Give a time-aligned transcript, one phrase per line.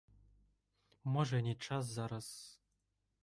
[1.17, 2.27] Можа, і не час зараз.